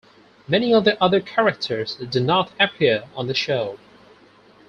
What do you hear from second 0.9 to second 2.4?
other characters do